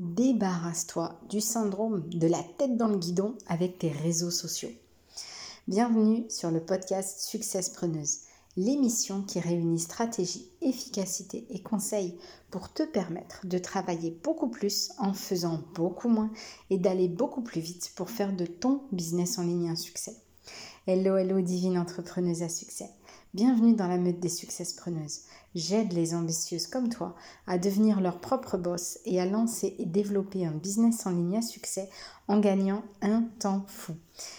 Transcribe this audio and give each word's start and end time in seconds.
débarrasse-toi 0.00 1.20
du 1.28 1.42
syndrome 1.42 2.08
de 2.08 2.26
la 2.26 2.42
tête 2.56 2.78
dans 2.78 2.88
le 2.88 2.96
guidon 2.96 3.34
avec 3.46 3.78
tes 3.78 3.90
réseaux 3.90 4.30
sociaux. 4.30 4.70
Bienvenue 5.68 6.24
sur 6.30 6.50
le 6.50 6.60
podcast 6.60 7.20
Success 7.20 7.68
Preneuse, 7.68 8.20
l'émission 8.56 9.20
qui 9.22 9.40
réunit 9.40 9.78
stratégie, 9.78 10.48
efficacité 10.62 11.46
et 11.50 11.62
conseils 11.62 12.16
pour 12.50 12.72
te 12.72 12.82
permettre 12.82 13.46
de 13.46 13.58
travailler 13.58 14.18
beaucoup 14.24 14.48
plus 14.48 14.90
en 14.96 15.12
faisant 15.12 15.60
beaucoup 15.74 16.08
moins 16.08 16.30
et 16.70 16.78
d'aller 16.78 17.08
beaucoup 17.08 17.42
plus 17.42 17.60
vite 17.60 17.92
pour 17.94 18.08
faire 18.08 18.34
de 18.34 18.46
ton 18.46 18.80
business 18.92 19.38
en 19.38 19.42
ligne 19.42 19.68
un 19.68 19.76
succès. 19.76 20.16
Hello, 20.86 21.18
hello, 21.18 21.42
divine 21.42 21.78
entrepreneuse 21.78 22.42
à 22.42 22.48
succès. 22.48 22.88
Bienvenue 23.32 23.74
dans 23.74 23.86
la 23.86 23.96
meute 23.96 24.18
des 24.18 24.28
successpreneuses. 24.28 25.20
J'aide 25.54 25.92
les 25.92 26.16
ambitieuses 26.16 26.66
comme 26.66 26.88
toi 26.88 27.14
à 27.46 27.58
devenir 27.58 28.00
leur 28.00 28.20
propre 28.20 28.58
boss 28.58 28.98
et 29.04 29.20
à 29.20 29.24
lancer 29.24 29.76
et 29.78 29.86
développer 29.86 30.44
un 30.44 30.50
business 30.50 31.06
en 31.06 31.10
ligne 31.10 31.36
à 31.36 31.42
succès 31.42 31.88
en 32.26 32.40
gagnant 32.40 32.82
un 33.02 33.22
temps 33.38 33.64
fou. 33.68 33.94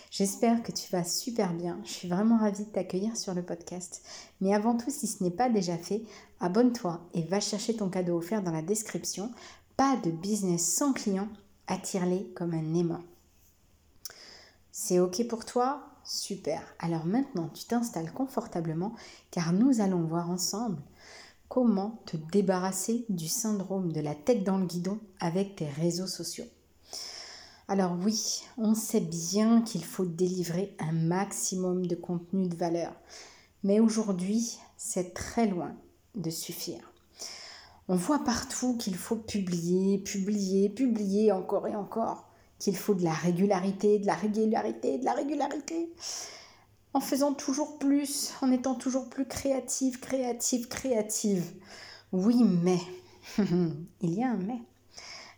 J'espère 0.09 0.61
que 0.61 0.73
tu 0.73 0.91
vas 0.91 1.05
super 1.05 1.53
bien. 1.53 1.79
Je 1.85 1.91
suis 1.91 2.09
vraiment 2.09 2.37
ravie 2.37 2.65
de 2.65 2.69
t'accueillir 2.69 3.15
sur 3.15 3.33
le 3.33 3.43
podcast. 3.43 4.03
Mais 4.41 4.53
avant 4.53 4.75
tout, 4.75 4.91
si 4.91 5.07
ce 5.07 5.23
n'est 5.23 5.31
pas 5.31 5.49
déjà 5.49 5.77
fait, 5.77 6.03
abonne-toi 6.41 6.99
et 7.13 7.21
va 7.21 7.39
chercher 7.39 7.77
ton 7.77 7.87
cadeau 7.87 8.17
offert 8.17 8.43
dans 8.43 8.51
la 8.51 8.61
description. 8.61 9.31
Pas 9.77 9.95
de 10.03 10.11
business 10.11 10.65
sans 10.65 10.91
client, 10.91 11.29
attire-les 11.67 12.25
comme 12.35 12.53
un 12.53 12.73
aimant. 12.73 13.03
C'est 14.73 14.99
OK 14.99 15.25
pour 15.29 15.45
toi? 15.45 15.90
Super. 16.13 16.61
Alors 16.79 17.05
maintenant, 17.05 17.47
tu 17.53 17.63
t'installes 17.63 18.11
confortablement 18.11 18.93
car 19.31 19.53
nous 19.53 19.79
allons 19.79 20.01
voir 20.01 20.29
ensemble 20.29 20.81
comment 21.47 22.01
te 22.05 22.17
débarrasser 22.17 23.05
du 23.07 23.29
syndrome 23.29 23.93
de 23.93 24.01
la 24.01 24.13
tête 24.13 24.43
dans 24.43 24.57
le 24.57 24.65
guidon 24.65 24.99
avec 25.21 25.55
tes 25.55 25.69
réseaux 25.69 26.07
sociaux. 26.07 26.43
Alors 27.69 27.95
oui, 28.03 28.43
on 28.57 28.75
sait 28.75 28.99
bien 28.99 29.61
qu'il 29.61 29.85
faut 29.85 30.03
délivrer 30.03 30.75
un 30.79 30.91
maximum 30.91 31.87
de 31.87 31.95
contenu 31.95 32.49
de 32.49 32.57
valeur, 32.57 32.93
mais 33.63 33.79
aujourd'hui, 33.79 34.57
c'est 34.75 35.13
très 35.13 35.47
loin 35.47 35.77
de 36.15 36.29
suffire. 36.29 36.91
On 37.87 37.95
voit 37.95 38.25
partout 38.25 38.75
qu'il 38.75 38.97
faut 38.97 39.15
publier, 39.15 39.97
publier, 39.97 40.67
publier 40.67 41.31
encore 41.31 41.69
et 41.69 41.75
encore 41.77 42.30
qu'il 42.61 42.77
faut 42.77 42.93
de 42.93 43.03
la 43.03 43.13
régularité, 43.13 43.97
de 43.97 44.05
la 44.05 44.13
régularité, 44.13 44.99
de 44.99 45.05
la 45.05 45.13
régularité, 45.13 45.91
en 46.93 46.99
faisant 46.99 47.33
toujours 47.33 47.79
plus, 47.79 48.33
en 48.41 48.51
étant 48.51 48.75
toujours 48.75 49.09
plus 49.09 49.25
créative, 49.25 49.99
créative, 49.99 50.67
créative. 50.67 51.43
Oui, 52.11 52.43
mais, 52.43 52.79
il 54.01 54.13
y 54.13 54.23
a 54.23 54.29
un 54.29 54.37
mais. 54.37 54.61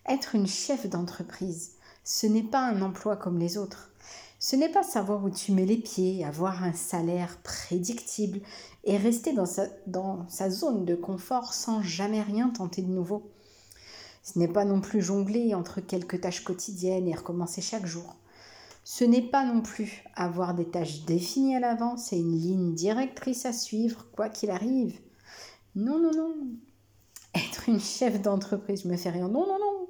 Être 0.06 0.36
une 0.36 0.48
chef 0.48 0.86
d'entreprise, 0.90 1.78
ce 2.04 2.28
n'est 2.28 2.44
pas 2.44 2.68
un 2.68 2.82
emploi 2.82 3.16
comme 3.16 3.40
les 3.40 3.58
autres. 3.58 3.90
Ce 4.38 4.58
n'est 4.58 4.68
pas 4.68 4.84
savoir 4.84 5.24
où 5.24 5.30
tu 5.30 5.54
mets 5.54 5.66
les 5.66 5.78
pieds, 5.78 6.26
avoir 6.26 6.66
un 6.66 6.74
salaire 6.74 7.38
prédictible 7.42 8.42
et 8.84 8.98
rester 8.98 9.32
dans 9.32 9.46
sa, 9.46 9.68
dans 9.88 10.28
sa 10.28 10.50
zone 10.50 10.84
de 10.84 10.96
confort 10.96 11.54
sans 11.54 11.82
jamais 11.82 12.22
rien 12.22 12.50
tenter 12.50 12.82
de 12.82 12.92
nouveau. 12.92 13.32
Ce 14.24 14.40
n'est 14.40 14.48
pas 14.48 14.66
non 14.66 14.80
plus 14.80 15.02
jongler 15.02 15.54
entre 15.54 15.82
quelques 15.82 16.22
tâches 16.22 16.44
quotidiennes 16.44 17.08
et 17.08 17.16
recommencer 17.16 17.62
chaque 17.62 17.86
jour. 17.86 18.16
Ce 18.86 19.04
n'est 19.04 19.22
pas 19.22 19.46
non 19.46 19.62
plus 19.62 20.04
avoir 20.16 20.54
des 20.54 20.66
tâches 20.66 21.06
définies 21.06 21.56
à 21.56 21.60
l'avance 21.60 22.12
et 22.14 22.18
une 22.18 22.38
ligne 22.38 22.74
directrice 22.74 23.46
à 23.46 23.54
suivre, 23.54 24.08
quoi 24.14 24.30
qu'il 24.30 24.50
arrive. 24.50 25.00
Non, 25.76 26.00
non, 26.00 26.12
non. 26.12 26.36
Être 27.36 27.70
une 27.70 27.80
chef 27.80 28.22
d'entreprise, 28.22 28.84
je 28.84 28.88
me 28.88 28.98
fais 28.98 29.10
rien. 29.10 29.28
Non, 29.28 29.46
non, 29.48 29.60
non. 29.60 29.88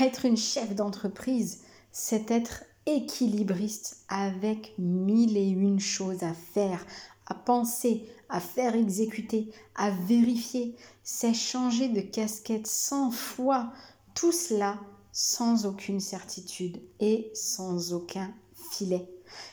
Être 0.00 0.24
une 0.24 0.36
chef 0.36 0.74
d'entreprise, 0.74 1.62
c'est 1.90 2.30
être 2.30 2.64
équilibriste 2.86 4.04
avec 4.08 4.74
mille 4.78 5.36
et 5.36 5.48
une 5.48 5.80
choses 5.80 6.22
à 6.22 6.32
faire, 6.32 6.84
à 7.26 7.34
penser, 7.34 8.06
à 8.28 8.40
faire 8.40 8.74
exécuter, 8.74 9.50
à 9.74 9.90
vérifier. 9.90 10.76
C'est 11.02 11.34
changer 11.34 11.88
de 11.88 12.00
casquette 12.00 12.66
100 12.66 13.10
fois. 13.10 13.72
Tout 14.14 14.32
cela 14.32 14.78
sans 15.12 15.66
aucune 15.66 16.00
certitude 16.00 16.80
et 17.00 17.30
sans 17.34 17.92
aucun 17.92 18.32
filet. 18.72 19.08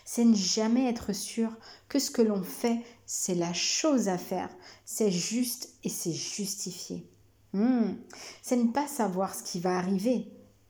C'est 0.05 0.25
ne 0.25 0.35
jamais 0.35 0.89
être 0.89 1.13
sûr 1.13 1.51
que 1.87 1.99
ce 1.99 2.11
que 2.11 2.21
l'on 2.21 2.43
fait, 2.43 2.81
c'est 3.05 3.35
la 3.35 3.53
chose 3.53 4.07
à 4.07 4.17
faire. 4.17 4.49
C'est 4.85 5.11
juste 5.11 5.69
et 5.83 5.89
c'est 5.89 6.13
justifié. 6.13 7.05
Hmm. 7.53 7.93
C'est 8.41 8.57
ne 8.57 8.71
pas 8.71 8.87
savoir 8.87 9.33
ce 9.33 9.43
qui 9.43 9.59
va 9.59 9.77
arriver. 9.77 10.27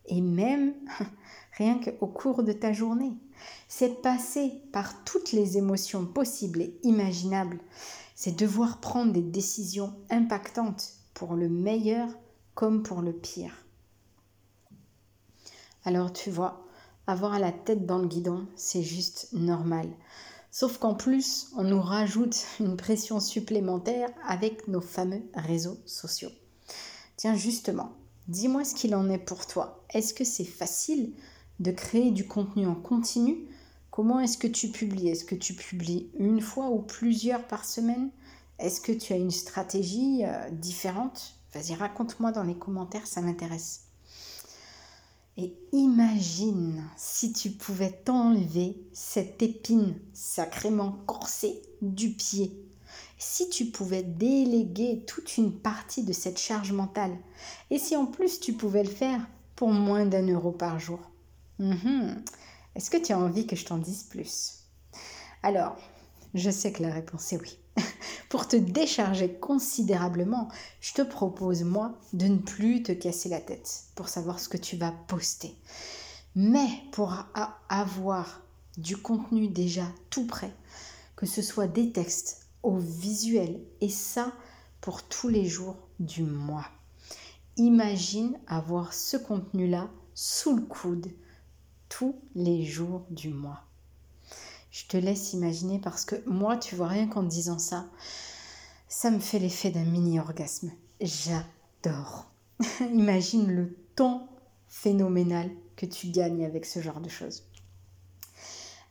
Et 0.09 0.21
même 0.21 0.73
rien 1.57 1.79
qu'au 1.79 2.07
cours 2.07 2.43
de 2.43 2.51
ta 2.51 2.73
journée. 2.73 3.13
C'est 3.67 4.01
passer 4.01 4.61
par 4.73 5.03
toutes 5.05 5.31
les 5.31 5.57
émotions 5.57 6.05
possibles 6.05 6.61
et 6.61 6.79
imaginables. 6.83 7.59
C'est 8.15 8.37
devoir 8.37 8.79
prendre 8.79 9.13
des 9.13 9.21
décisions 9.21 9.95
impactantes 10.09 10.93
pour 11.13 11.35
le 11.35 11.47
meilleur 11.47 12.09
comme 12.53 12.83
pour 12.83 13.01
le 13.01 13.13
pire. 13.13 13.53
Alors 15.85 16.11
tu 16.11 16.29
vois, 16.29 16.65
avoir 17.07 17.39
la 17.39 17.51
tête 17.51 17.85
dans 17.85 17.99
le 17.99 18.07
guidon, 18.07 18.47
c'est 18.55 18.83
juste 18.83 19.29
normal. 19.31 19.87
Sauf 20.51 20.77
qu'en 20.77 20.95
plus, 20.95 21.47
on 21.57 21.63
nous 21.63 21.81
rajoute 21.81 22.45
une 22.59 22.75
pression 22.75 23.19
supplémentaire 23.19 24.09
avec 24.27 24.67
nos 24.67 24.81
fameux 24.81 25.23
réseaux 25.35 25.77
sociaux. 25.85 26.31
Tiens, 27.17 27.35
justement, 27.35 27.91
dis-moi 28.29 28.63
ce 28.63 28.75
qu'il 28.75 28.95
en 28.95 29.09
est 29.09 29.17
pour 29.17 29.47
toi. 29.47 29.83
Est-ce 29.93 30.13
que 30.13 30.23
c'est 30.23 30.45
facile 30.45 31.13
de 31.59 31.71
créer 31.71 32.11
du 32.11 32.27
contenu 32.27 32.67
en 32.67 32.75
continu? 32.75 33.47
Comment 33.91 34.19
est-ce 34.19 34.37
que 34.37 34.47
tu 34.47 34.69
publies? 34.69 35.09
Est-ce 35.09 35.25
que 35.25 35.35
tu 35.35 35.55
publies 35.55 36.09
une 36.17 36.39
fois 36.39 36.69
ou 36.69 36.79
plusieurs 36.79 37.45
par 37.47 37.65
semaine? 37.65 38.11
Est-ce 38.59 38.81
que 38.81 38.91
tu 38.91 39.13
as 39.13 39.17
une 39.17 39.31
stratégie 39.31 40.23
euh, 40.23 40.49
différente? 40.51 41.35
Vas-y, 41.53 41.73
raconte-moi 41.73 42.31
dans 42.31 42.43
les 42.43 42.57
commentaires, 42.57 43.07
ça 43.07 43.21
m'intéresse. 43.21 43.85
Et 45.35 45.55
imagine 45.71 46.83
si 46.97 47.33
tu 47.33 47.49
pouvais 47.49 47.91
t'enlever 47.91 48.77
cette 48.93 49.41
épine 49.41 49.95
sacrément 50.13 50.99
corsée 51.07 51.61
du 51.81 52.11
pied. 52.11 52.68
Si 53.19 53.49
tu 53.49 53.65
pouvais 53.65 54.01
déléguer 54.01 55.03
toute 55.05 55.37
une 55.37 55.53
partie 55.53 56.03
de 56.03 56.13
cette 56.13 56.39
charge 56.39 56.71
mentale. 56.71 57.15
Et 57.69 57.77
si 57.77 57.95
en 57.95 58.05
plus 58.05 58.39
tu 58.39 58.53
pouvais 58.53 58.83
le 58.83 58.89
faire 58.89 59.27
pour 59.55 59.69
moins 59.69 60.05
d'un 60.05 60.25
euro 60.27 60.51
par 60.51 60.79
jour. 60.79 60.99
Mhm. 61.59 62.23
Est-ce 62.75 62.89
que 62.89 62.97
tu 62.97 63.11
as 63.11 63.19
envie 63.19 63.45
que 63.45 63.57
je 63.57 63.65
t'en 63.65 63.77
dise 63.77 64.03
plus? 64.03 64.59
Alors, 65.43 65.75
je 66.33 66.49
sais 66.49 66.71
que 66.71 66.81
la 66.81 66.93
réponse 66.93 67.33
est 67.33 67.41
oui. 67.41 67.57
pour 68.29 68.47
te 68.47 68.55
décharger 68.55 69.33
considérablement, 69.33 70.47
je 70.79 70.93
te 70.93 71.01
propose, 71.01 71.63
moi, 71.63 71.99
de 72.13 72.27
ne 72.27 72.37
plus 72.37 72.83
te 72.83 72.91
casser 72.93 73.27
la 73.27 73.41
tête 73.41 73.83
pour 73.95 74.07
savoir 74.07 74.39
ce 74.39 74.47
que 74.47 74.57
tu 74.57 74.77
vas 74.77 74.93
poster. 75.07 75.55
Mais 76.35 76.69
pour 76.91 77.25
avoir 77.67 78.41
du 78.77 78.95
contenu 78.95 79.49
déjà 79.49 79.85
tout 80.09 80.25
prêt, 80.25 80.53
que 81.15 81.25
ce 81.25 81.41
soit 81.41 81.67
des 81.67 81.91
textes 81.91 82.38
au 82.63 82.77
visuel, 82.77 83.61
et 83.81 83.89
ça 83.89 84.33
pour 84.81 85.03
tous 85.03 85.27
les 85.27 85.45
jours 85.45 85.77
du 85.99 86.23
mois. 86.23 86.65
Imagine 87.57 88.37
avoir 88.47 88.93
ce 88.93 89.17
contenu-là 89.17 89.89
sous 90.13 90.55
le 90.55 90.61
coude 90.61 91.11
tous 91.89 92.15
les 92.35 92.63
jours 92.63 93.05
du 93.09 93.29
mois. 93.29 93.63
Je 94.71 94.85
te 94.85 94.97
laisse 94.97 95.33
imaginer 95.33 95.79
parce 95.79 96.05
que 96.05 96.15
moi, 96.27 96.57
tu 96.57 96.75
vois, 96.75 96.87
rien 96.87 97.07
qu'en 97.07 97.23
disant 97.23 97.59
ça, 97.59 97.87
ça 98.87 99.11
me 99.11 99.19
fait 99.19 99.39
l'effet 99.39 99.71
d'un 99.71 99.83
mini-orgasme. 99.83 100.71
J'adore. 101.01 102.31
Imagine 102.81 103.47
le 103.47 103.75
temps 103.95 104.27
phénoménal 104.67 105.49
que 105.75 105.85
tu 105.85 106.07
gagnes 106.07 106.45
avec 106.45 106.65
ce 106.65 106.81
genre 106.81 107.01
de 107.01 107.09
choses. 107.09 107.43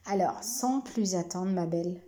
Alors, 0.07 0.43
sans 0.43 0.81
plus 0.81 1.15
attendre, 1.15 1.53
ma 1.53 1.67
belle, 1.67 2.01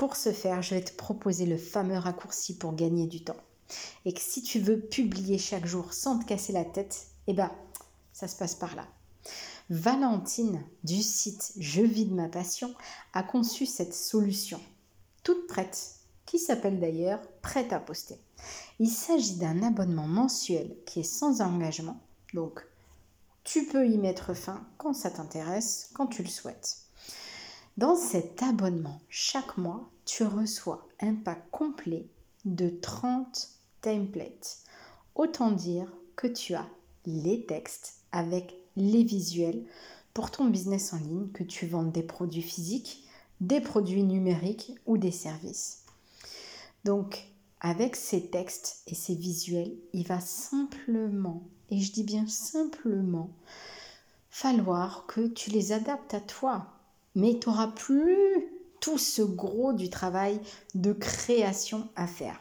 pour 0.00 0.16
ce 0.16 0.32
faire, 0.32 0.62
je 0.62 0.74
vais 0.74 0.82
te 0.82 0.94
proposer 0.94 1.44
le 1.44 1.58
fameux 1.58 1.98
raccourci 1.98 2.56
pour 2.56 2.74
gagner 2.74 3.06
du 3.06 3.22
temps. 3.22 3.36
Et 4.06 4.14
que 4.14 4.20
si 4.22 4.42
tu 4.42 4.58
veux 4.58 4.80
publier 4.80 5.36
chaque 5.36 5.66
jour 5.66 5.92
sans 5.92 6.18
te 6.18 6.24
casser 6.24 6.54
la 6.54 6.64
tête, 6.64 7.08
eh 7.26 7.34
ben, 7.34 7.50
ça 8.14 8.26
se 8.26 8.34
passe 8.34 8.54
par 8.54 8.74
là. 8.74 8.88
Valentine 9.68 10.64
du 10.84 11.02
site 11.02 11.52
Je 11.58 11.82
vis 11.82 12.06
de 12.06 12.14
ma 12.14 12.30
passion 12.30 12.74
a 13.12 13.22
conçu 13.22 13.66
cette 13.66 13.92
solution, 13.92 14.58
toute 15.22 15.46
prête, 15.46 15.96
qui 16.24 16.38
s'appelle 16.38 16.80
d'ailleurs 16.80 17.20
Prête 17.42 17.74
à 17.74 17.78
poster. 17.78 18.18
Il 18.78 18.88
s'agit 18.88 19.36
d'un 19.36 19.62
abonnement 19.62 20.08
mensuel 20.08 20.78
qui 20.86 21.00
est 21.00 21.02
sans 21.02 21.42
engagement, 21.42 22.00
donc 22.32 22.66
tu 23.44 23.66
peux 23.66 23.86
y 23.86 23.98
mettre 23.98 24.32
fin 24.32 24.66
quand 24.78 24.94
ça 24.94 25.10
t'intéresse, 25.10 25.90
quand 25.92 26.06
tu 26.06 26.22
le 26.22 26.30
souhaites. 26.30 26.89
Dans 27.80 27.96
cet 27.96 28.42
abonnement, 28.42 29.00
chaque 29.08 29.56
mois, 29.56 29.88
tu 30.04 30.22
reçois 30.22 30.86
un 31.00 31.14
pack 31.14 31.50
complet 31.50 32.06
de 32.44 32.68
30 32.68 33.48
templates. 33.80 34.58
Autant 35.14 35.50
dire 35.50 35.90
que 36.14 36.26
tu 36.26 36.52
as 36.52 36.68
les 37.06 37.46
textes 37.46 38.02
avec 38.12 38.54
les 38.76 39.02
visuels 39.02 39.64
pour 40.12 40.30
ton 40.30 40.44
business 40.50 40.92
en 40.92 40.98
ligne, 40.98 41.30
que 41.30 41.42
tu 41.42 41.66
vendes 41.66 41.90
des 41.90 42.02
produits 42.02 42.42
physiques, 42.42 43.08
des 43.40 43.62
produits 43.62 44.04
numériques 44.04 44.74
ou 44.84 44.98
des 44.98 45.10
services. 45.10 45.86
Donc, 46.84 47.28
avec 47.60 47.96
ces 47.96 48.26
textes 48.26 48.82
et 48.88 48.94
ces 48.94 49.14
visuels, 49.14 49.74
il 49.94 50.06
va 50.06 50.20
simplement, 50.20 51.44
et 51.70 51.80
je 51.80 51.92
dis 51.92 52.04
bien 52.04 52.26
simplement, 52.26 53.30
falloir 54.28 55.06
que 55.06 55.28
tu 55.28 55.48
les 55.48 55.72
adaptes 55.72 56.12
à 56.12 56.20
toi. 56.20 56.76
Mais 57.14 57.38
tu 57.38 57.48
n'auras 57.48 57.68
plus 57.68 58.48
tout 58.80 58.98
ce 58.98 59.22
gros 59.22 59.72
du 59.72 59.90
travail 59.90 60.40
de 60.74 60.92
création 60.92 61.88
à 61.96 62.06
faire. 62.06 62.40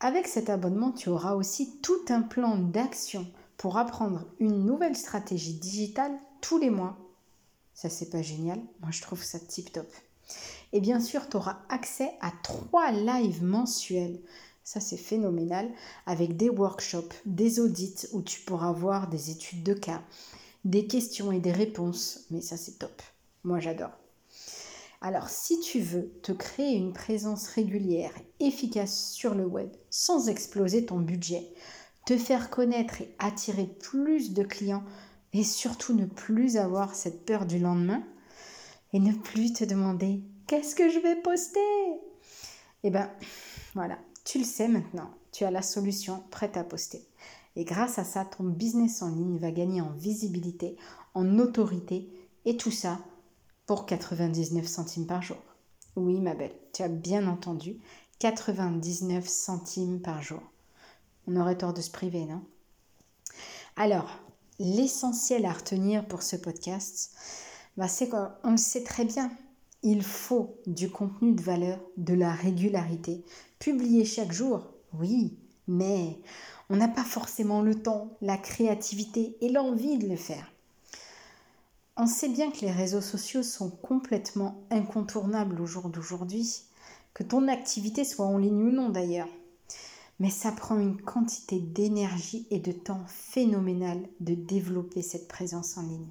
Avec 0.00 0.26
cet 0.26 0.50
abonnement, 0.50 0.92
tu 0.92 1.08
auras 1.08 1.34
aussi 1.34 1.78
tout 1.80 2.04
un 2.08 2.22
plan 2.22 2.56
d'action 2.56 3.26
pour 3.56 3.78
apprendre 3.78 4.26
une 4.38 4.64
nouvelle 4.64 4.96
stratégie 4.96 5.54
digitale 5.54 6.12
tous 6.40 6.58
les 6.58 6.70
mois. 6.70 6.98
Ça, 7.74 7.88
c'est 7.88 8.10
pas 8.10 8.22
génial. 8.22 8.60
Moi, 8.80 8.90
je 8.90 9.02
trouve 9.02 9.22
ça 9.22 9.40
tip 9.40 9.72
top. 9.72 9.90
Et 10.72 10.80
bien 10.80 11.00
sûr, 11.00 11.28
tu 11.28 11.36
auras 11.36 11.58
accès 11.68 12.12
à 12.20 12.32
trois 12.42 12.92
lives 12.92 13.42
mensuels. 13.42 14.20
Ça, 14.62 14.80
c'est 14.80 14.96
phénoménal. 14.96 15.70
Avec 16.06 16.36
des 16.36 16.50
workshops, 16.50 17.14
des 17.24 17.60
audits 17.60 18.06
où 18.12 18.22
tu 18.22 18.40
pourras 18.40 18.72
voir 18.72 19.08
des 19.08 19.30
études 19.30 19.62
de 19.62 19.74
cas, 19.74 20.02
des 20.64 20.86
questions 20.86 21.32
et 21.32 21.40
des 21.40 21.52
réponses. 21.52 22.26
Mais 22.30 22.40
ça, 22.40 22.56
c'est 22.56 22.78
top. 22.78 23.02
Moi, 23.44 23.60
j'adore. 23.60 23.92
Alors, 25.02 25.28
si 25.28 25.60
tu 25.60 25.80
veux 25.80 26.08
te 26.22 26.32
créer 26.32 26.76
une 26.76 26.94
présence 26.94 27.46
régulière 27.48 28.14
efficace 28.40 29.10
sur 29.10 29.34
le 29.34 29.44
web 29.44 29.68
sans 29.90 30.28
exploser 30.30 30.86
ton 30.86 30.98
budget, 30.98 31.52
te 32.06 32.16
faire 32.16 32.48
connaître 32.48 33.02
et 33.02 33.14
attirer 33.18 33.66
plus 33.66 34.32
de 34.32 34.42
clients 34.42 34.84
et 35.34 35.44
surtout 35.44 35.94
ne 35.94 36.06
plus 36.06 36.56
avoir 36.56 36.94
cette 36.94 37.26
peur 37.26 37.44
du 37.44 37.58
lendemain 37.58 38.02
et 38.94 38.98
ne 38.98 39.12
plus 39.12 39.52
te 39.52 39.64
demander 39.64 40.22
qu'est-ce 40.46 40.74
que 40.74 40.88
je 40.88 41.00
vais 41.00 41.16
poster? 41.16 41.60
Eh 42.82 42.90
bien, 42.90 43.10
voilà, 43.74 43.98
tu 44.24 44.38
le 44.38 44.44
sais 44.44 44.68
maintenant, 44.68 45.10
tu 45.32 45.44
as 45.44 45.50
la 45.50 45.62
solution 45.62 46.22
prête 46.30 46.56
à 46.56 46.64
poster. 46.64 47.06
Et 47.56 47.64
grâce 47.64 47.98
à 47.98 48.04
ça, 48.04 48.24
ton 48.24 48.44
business 48.44 49.02
en 49.02 49.10
ligne 49.10 49.36
va 49.36 49.50
gagner 49.50 49.82
en 49.82 49.92
visibilité, 49.92 50.76
en 51.12 51.38
autorité 51.38 52.08
et 52.46 52.56
tout 52.56 52.70
ça 52.70 52.98
pour 53.66 53.86
99 53.86 54.66
centimes 54.66 55.06
par 55.06 55.22
jour. 55.22 55.42
Oui, 55.96 56.20
ma 56.20 56.34
belle, 56.34 56.54
tu 56.72 56.82
as 56.82 56.88
bien 56.88 57.26
entendu, 57.28 57.80
99 58.18 59.26
centimes 59.28 60.00
par 60.00 60.22
jour. 60.22 60.42
On 61.26 61.36
aurait 61.36 61.58
tort 61.58 61.72
de 61.72 61.80
se 61.80 61.90
priver, 61.90 62.24
non? 62.26 62.42
Alors, 63.76 64.10
l'essentiel 64.58 65.46
à 65.46 65.52
retenir 65.52 66.06
pour 66.06 66.22
ce 66.22 66.36
podcast, 66.36 67.16
bah, 67.76 67.88
c'est 67.88 68.08
qu'on 68.08 68.50
le 68.50 68.56
sait 68.56 68.84
très 68.84 69.04
bien. 69.04 69.30
Il 69.82 70.02
faut 70.02 70.56
du 70.66 70.90
contenu 70.90 71.32
de 71.32 71.42
valeur, 71.42 71.80
de 71.96 72.14
la 72.14 72.32
régularité. 72.32 73.24
Publier 73.58 74.04
chaque 74.04 74.32
jour, 74.32 74.66
oui, 74.92 75.38
mais 75.66 76.18
on 76.70 76.76
n'a 76.76 76.88
pas 76.88 77.04
forcément 77.04 77.62
le 77.62 77.74
temps, 77.74 78.16
la 78.20 78.36
créativité 78.36 79.36
et 79.40 79.48
l'envie 79.48 79.98
de 79.98 80.08
le 80.08 80.16
faire. 80.16 80.53
On 81.96 82.06
sait 82.06 82.28
bien 82.28 82.50
que 82.50 82.60
les 82.60 82.72
réseaux 82.72 83.00
sociaux 83.00 83.42
sont 83.42 83.70
complètement 83.70 84.64
incontournables 84.70 85.60
au 85.60 85.66
jour 85.66 85.88
d'aujourd'hui, 85.88 86.62
que 87.12 87.22
ton 87.22 87.48
activité 87.48 88.04
soit 88.04 88.26
en 88.26 88.38
ligne 88.38 88.62
ou 88.62 88.70
non 88.72 88.88
d'ailleurs 88.88 89.28
mais 90.20 90.30
ça 90.30 90.52
prend 90.52 90.78
une 90.78 91.00
quantité 91.00 91.58
d'énergie 91.58 92.46
et 92.50 92.60
de 92.60 92.72
temps 92.72 93.04
phénoménal 93.08 94.00
de 94.20 94.34
développer 94.34 95.02
cette 95.02 95.28
présence 95.28 95.76
en 95.76 95.82
ligne. 95.82 96.08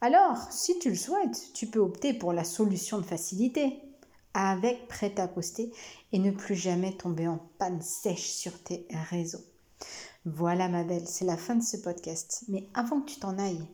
Alors, 0.00 0.50
si 0.50 0.78
tu 0.78 0.90
le 0.90 0.96
souhaites, 0.96 1.52
tu 1.54 1.66
peux 1.66 1.78
opter 1.78 2.12
pour 2.12 2.32
la 2.32 2.44
solution 2.44 2.98
de 2.98 3.06
facilité, 3.06 3.80
avec 4.34 4.86
prêt 4.88 5.14
à 5.18 5.28
poster 5.28 5.72
et 6.12 6.18
ne 6.18 6.30
plus 6.30 6.54
jamais 6.54 6.92
tomber 6.92 7.26
en 7.26 7.40
panne 7.58 7.80
sèche 7.80 8.30
sur 8.30 8.62
tes 8.62 8.86
réseaux. 9.10 9.44
Voilà 10.26 10.68
ma 10.68 10.84
belle, 10.84 11.06
c'est 11.06 11.24
la 11.24 11.38
fin 11.38 11.54
de 11.54 11.62
ce 11.62 11.78
podcast. 11.78 12.44
Mais 12.48 12.68
avant 12.74 13.00
que 13.00 13.10
tu 13.10 13.20
t'en 13.20 13.38
ailles, 13.38 13.66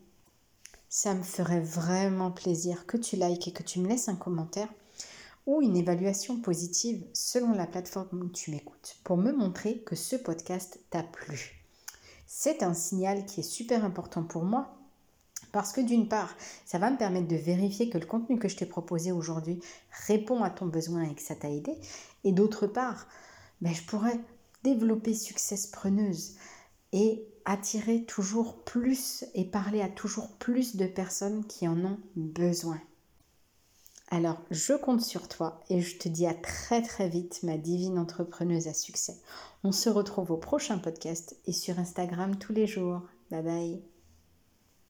ça 0.95 1.15
me 1.15 1.23
ferait 1.23 1.63
vraiment 1.63 2.31
plaisir 2.31 2.85
que 2.85 2.99
tu 2.99 3.17
likes 3.17 3.49
et 3.49 3.53
que 3.53 3.63
tu 3.63 3.81
me 3.81 3.89
laisses 3.89 4.11
un 4.11 4.15
commentaire 4.15 4.69
ou 5.47 5.63
une 5.63 5.75
évaluation 5.75 6.39
positive 6.39 7.03
selon 7.15 7.53
la 7.53 7.67
plateforme 7.67 8.21
où 8.21 8.29
tu 8.29 8.51
m'écoutes 8.51 8.99
pour 9.03 9.17
me 9.17 9.33
montrer 9.33 9.79
que 9.79 9.97
ce 9.97 10.17
podcast 10.17 10.81
t'a 10.91 11.03
plu. 11.03 11.65
C'est 12.27 12.63
un 12.63 12.75
signal 12.75 13.25
qui 13.25 13.41
est 13.41 13.43
super 13.43 13.87
important 13.87 14.23
pour 14.23 14.45
moi 14.45 14.77
parce 15.51 15.73
que 15.73 15.81
d'une 15.81 16.09
part, 16.09 16.37
ça 16.67 16.79
va 16.79 16.91
me 16.91 16.99
permettre 16.99 17.29
de 17.29 17.37
vérifier 17.37 17.89
que 17.89 17.97
le 17.97 18.05
contenu 18.05 18.39
que 18.39 18.49
je 18.49 18.57
t'ai 18.57 18.67
proposé 18.67 19.13
aujourd'hui 19.13 19.61
répond 20.09 20.43
à 20.43 20.51
ton 20.51 20.67
besoin 20.67 21.05
et 21.05 21.15
que 21.15 21.23
ça 21.23 21.35
t'a 21.35 21.49
aidé. 21.49 21.73
Et 22.25 22.33
d'autre 22.33 22.67
part, 22.67 23.09
ben, 23.63 23.73
je 23.73 23.83
pourrais 23.85 24.21
développer 24.63 25.15
Success 25.15 25.69
Preneuse 25.69 26.37
et 26.93 27.25
attirer 27.45 28.05
toujours 28.05 28.63
plus 28.65 29.25
et 29.35 29.45
parler 29.45 29.81
à 29.81 29.89
toujours 29.89 30.29
plus 30.39 30.77
de 30.77 30.87
personnes 30.87 31.45
qui 31.47 31.67
en 31.67 31.85
ont 31.85 31.99
besoin. 32.17 32.81
Alors, 34.11 34.39
je 34.51 34.75
compte 34.75 35.01
sur 35.01 35.27
toi 35.27 35.61
et 35.71 35.81
je 35.81 35.97
te 35.97 36.09
dis 36.09 36.27
à 36.27 36.35
très 36.35 36.83
très 36.83 37.09
vite, 37.09 37.43
ma 37.43 37.57
divine 37.57 37.99
entrepreneuse 37.99 38.69
à 38.69 38.75
succès. 38.75 39.17
On 39.65 39.73
se 39.73 39.89
retrouve 39.89 40.33
au 40.33 40.37
prochain 40.37 40.77
podcast 40.77 41.37
et 41.47 41.53
sur 41.53 41.79
Instagram 41.79 42.37
tous 42.37 42.53
les 42.53 42.67
jours. 42.67 43.01
Bye 43.31 43.43
bye. 43.43 43.92